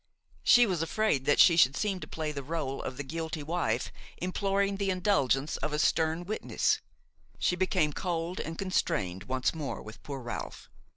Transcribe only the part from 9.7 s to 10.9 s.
with poor Ralph.